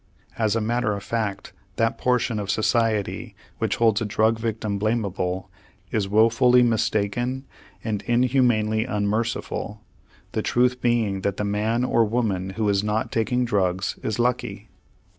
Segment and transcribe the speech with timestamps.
[0.39, 5.51] As a matter of fact, that portion of society which holds a drug victim blamable
[5.91, 7.45] is woefully mistaken
[7.83, 9.83] and inhumanely unmerciful,
[10.31, 14.69] the truth being that the man or woman who is not taking drugs is lucky.